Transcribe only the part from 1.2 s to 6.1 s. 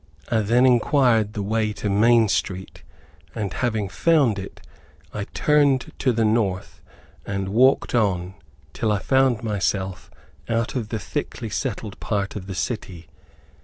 the way to Main street, and having found it, I turned